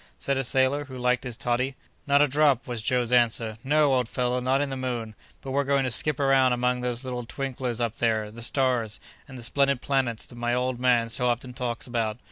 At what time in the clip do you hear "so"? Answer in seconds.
11.09-11.27